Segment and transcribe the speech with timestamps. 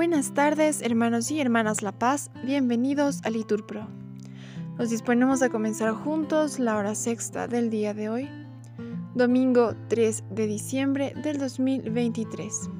[0.00, 3.86] Buenas tardes, hermanos y hermanas La Paz, bienvenidos a Liturpro.
[4.78, 8.30] Nos disponemos a comenzar juntos la hora sexta del día de hoy,
[9.14, 12.70] domingo 3 de diciembre del 2023.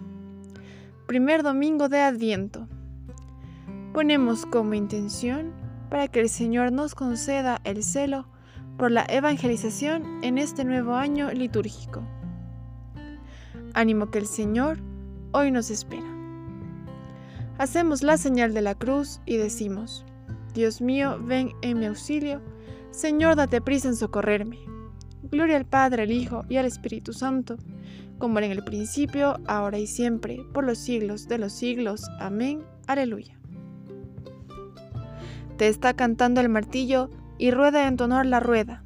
[1.07, 2.67] Primer domingo de Adviento.
[3.93, 5.53] Ponemos como intención
[5.91, 8.29] para que el Señor nos conceda el celo
[8.79, 12.03] por la evangelización en este nuevo año litúrgico.
[13.75, 14.79] Ánimo que el Señor
[15.33, 16.20] hoy nos espera.
[17.61, 20.07] Hacemos la señal de la cruz y decimos,
[20.55, 22.41] Dios mío, ven en mi auxilio,
[22.91, 24.59] Señor, date prisa en socorrerme.
[25.25, 27.59] Gloria al Padre, al Hijo y al Espíritu Santo,
[28.17, 32.09] como era en el principio, ahora y siempre, por los siglos de los siglos.
[32.19, 32.63] Amén.
[32.87, 33.39] Aleluya.
[35.59, 38.85] Te está cantando el martillo y rueda en tu honor la rueda.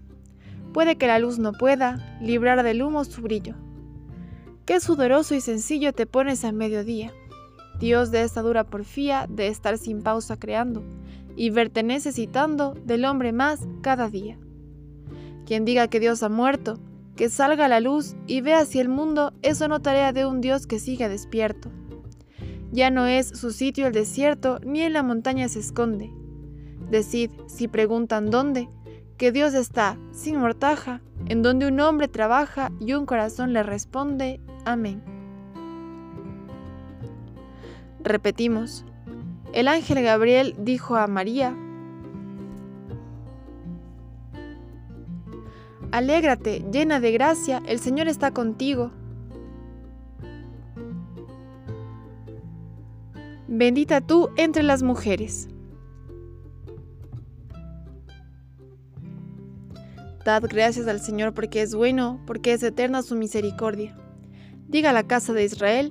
[0.73, 3.55] Puede que la luz no pueda librar del humo su brillo.
[4.65, 7.13] Qué sudoroso y sencillo te pones a mediodía
[7.81, 10.83] Dios de esta dura porfía de estar sin pausa creando
[11.37, 14.39] y verte necesitando del hombre más cada día.
[15.47, 16.79] Quien diga que Dios ha muerto,
[17.17, 20.27] que salga a la luz y vea si el mundo es o no tarea de
[20.27, 21.71] un Dios que sigue despierto.
[22.73, 26.11] Ya no es su sitio el desierto, ni en la montaña se esconde.
[26.91, 28.69] Decid, si preguntan dónde,
[29.17, 34.41] que Dios está, sin mortaja, en donde un hombre trabaja y un corazón le responde.
[34.65, 35.14] Amén.
[38.05, 38.85] Repetimos,
[39.55, 41.57] el ángel Gabriel dijo a María,
[45.91, 48.91] Alégrate, llena de gracia, el Señor está contigo.
[53.49, 55.49] Bendita tú entre las mujeres.
[60.27, 63.97] Dad gracias al Señor porque es bueno, porque es eterna su misericordia.
[64.69, 65.91] Diga la casa de Israel,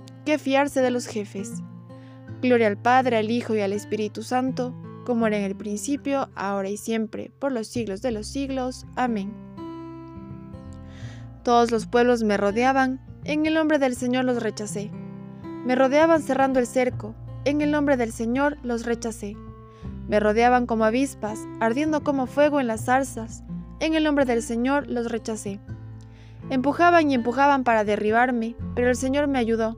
[0.25, 1.61] que fiarse de los jefes.
[2.41, 4.73] Gloria al Padre, al Hijo y al Espíritu Santo,
[5.05, 8.85] como era en el principio, ahora y siempre, por los siglos de los siglos.
[8.95, 9.33] Amén.
[11.43, 14.91] Todos los pueblos me rodeaban, en el nombre del Señor los rechacé.
[15.65, 17.15] Me rodeaban cerrando el cerco,
[17.45, 19.35] en el nombre del Señor los rechacé.
[20.07, 23.43] Me rodeaban como avispas, ardiendo como fuego en las zarzas,
[23.79, 25.59] en el nombre del Señor los rechacé.
[26.49, 29.77] Empujaban y empujaban para derribarme, pero el Señor me ayudó.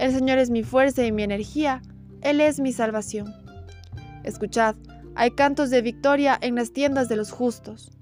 [0.00, 1.82] El Señor es mi fuerza y mi energía,
[2.22, 3.34] Él es mi salvación.
[4.24, 4.74] Escuchad,
[5.14, 7.92] hay cantos de victoria en las tiendas de los justos.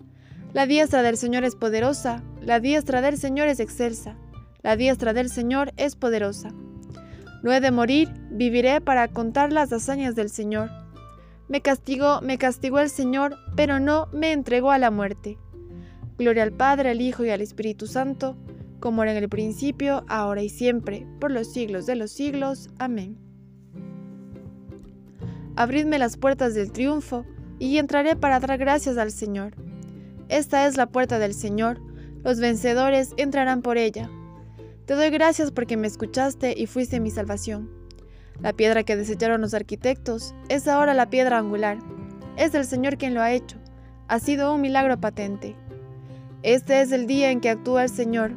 [0.53, 4.15] La diestra del Señor es poderosa, la diestra del Señor es excelsa,
[4.63, 6.51] la diestra del Señor es poderosa.
[7.43, 10.71] No he de morir, viviré para contar las hazañas del Señor.
[11.49, 15.37] Me castigó, me castigó el Señor, pero no me entregó a la muerte.
[16.17, 18.37] Gloria al Padre, al Hijo y al Espíritu Santo,
[18.81, 22.71] como era en el principio, ahora y siempre, por los siglos de los siglos.
[22.79, 23.19] Amén.
[25.57, 27.25] Abridme las puertas del triunfo,
[27.59, 29.55] y entraré para dar gracias al Señor.
[30.29, 31.81] Esta es la puerta del Señor,
[32.23, 34.11] los vencedores entrarán por ella.
[34.87, 37.71] Te doy gracias porque me escuchaste y fuiste mi salvación.
[38.41, 41.79] La piedra que desecharon los arquitectos es ahora la piedra angular.
[42.37, 43.59] Es el Señor quien lo ha hecho.
[44.07, 45.57] Ha sido un milagro patente.
[46.43, 48.37] Este es el día en que actúa el Señor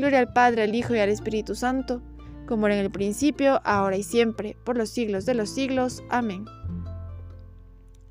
[0.00, 2.00] Gloria al Padre, al Hijo y al Espíritu Santo,
[2.46, 6.02] como era en el principio, ahora y siempre, por los siglos de los siglos.
[6.08, 6.46] Amén.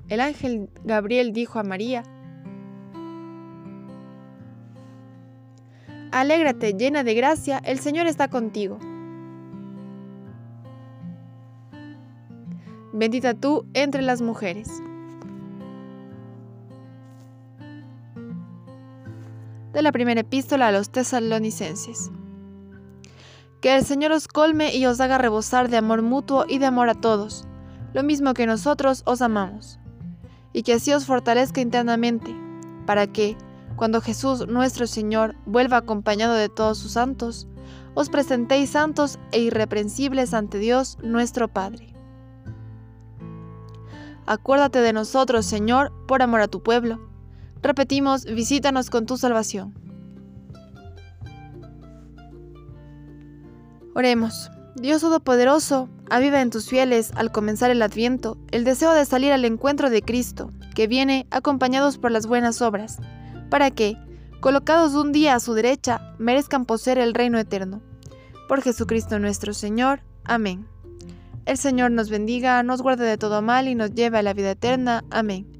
[0.08, 2.04] El ángel Gabriel dijo a María,
[6.12, 8.78] Alégrate, llena de gracia, el Señor está contigo.
[12.92, 14.80] Bendita tú entre las mujeres.
[19.72, 22.10] De la primera epístola a los tesalonicenses.
[23.60, 26.88] Que el Señor os colme y os haga rebosar de amor mutuo y de amor
[26.88, 27.46] a todos,
[27.92, 29.78] lo mismo que nosotros os amamos,
[30.52, 32.34] y que así os fortalezca internamente,
[32.86, 33.36] para que,
[33.76, 37.46] cuando Jesús nuestro Señor vuelva acompañado de todos sus santos,
[37.94, 41.94] os presentéis santos e irreprensibles ante Dios nuestro Padre.
[44.26, 47.09] Acuérdate de nosotros, Señor, por amor a tu pueblo.
[47.62, 49.74] Repetimos, visítanos con tu salvación.
[53.94, 54.50] Oremos.
[54.76, 59.44] Dios Todopoderoso, aviva en tus fieles, al comenzar el Adviento, el deseo de salir al
[59.44, 62.98] encuentro de Cristo, que viene acompañados por las buenas obras,
[63.50, 63.96] para que,
[64.40, 67.82] colocados un día a su derecha, merezcan poseer el reino eterno.
[68.48, 70.00] Por Jesucristo nuestro Señor.
[70.24, 70.66] Amén.
[71.44, 74.52] El Señor nos bendiga, nos guarde de todo mal y nos lleve a la vida
[74.52, 75.04] eterna.
[75.10, 75.59] Amén.